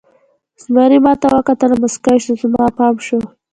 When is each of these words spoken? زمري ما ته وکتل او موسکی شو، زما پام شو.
زمري 0.63 0.97
ما 1.05 1.13
ته 1.21 1.27
وکتل 1.35 1.69
او 1.73 1.79
موسکی 1.83 2.17
شو، 2.23 2.31
زما 2.41 2.65
پام 2.77 2.95
شو. 3.05 3.19